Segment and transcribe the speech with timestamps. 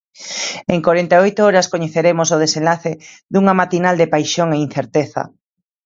[0.75, 2.91] En corenta e oito horas coñeceremos o desenlace
[3.31, 5.23] dunha matinal de paixón e incerteza.